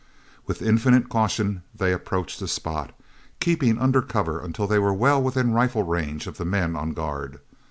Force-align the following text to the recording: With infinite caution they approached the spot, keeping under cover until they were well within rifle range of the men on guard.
With 0.47 0.63
infinite 0.63 1.09
caution 1.09 1.61
they 1.75 1.93
approached 1.93 2.39
the 2.39 2.47
spot, 2.47 2.91
keeping 3.39 3.77
under 3.77 4.01
cover 4.01 4.39
until 4.39 4.65
they 4.65 4.79
were 4.79 4.95
well 4.95 5.21
within 5.21 5.53
rifle 5.53 5.83
range 5.83 6.25
of 6.25 6.37
the 6.37 6.45
men 6.45 6.75
on 6.75 6.93
guard. 6.93 7.39